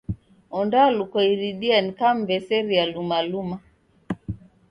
Ondalukwa 0.59 1.19
iridia 1.33 1.77
nikam'mbeseria 1.81 2.83
luma 2.93 3.17
luma. 3.29 3.57